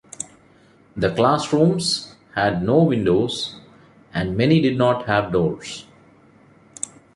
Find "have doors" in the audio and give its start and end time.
5.05-5.85